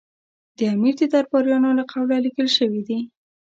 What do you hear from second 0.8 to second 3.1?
د درباریانو له قوله لیکل شوي دي.